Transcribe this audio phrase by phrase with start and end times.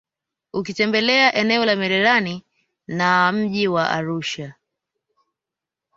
[0.53, 2.43] Ukitembelea eneo la Merelani
[2.87, 4.53] na mji wa Arusha